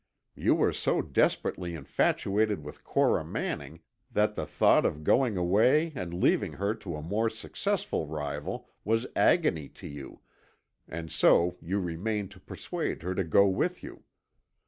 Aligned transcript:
You 0.33 0.55
were 0.55 0.73
so 0.73 1.03
desperately 1.03 1.75
infatuated 1.75 2.63
with 2.63 2.83
Cora 2.83 3.23
Manning 3.23 3.81
that 4.11 4.33
the 4.33 4.47
thought 4.47 4.83
of 4.83 5.03
going 5.03 5.37
away 5.37 5.91
and 5.93 6.11
leaving 6.11 6.53
her 6.53 6.73
to 6.73 6.95
a 6.95 7.03
more 7.03 7.29
successful 7.29 8.07
rival 8.07 8.67
was 8.83 9.05
agony 9.15 9.69
to 9.69 9.85
you, 9.87 10.21
and 10.87 11.11
so 11.11 11.55
you 11.61 11.79
remained 11.79 12.31
to 12.31 12.39
persuade 12.39 13.03
her 13.03 13.13
to 13.13 13.23
go 13.23 13.47
with 13.47 13.83
you. 13.83 14.03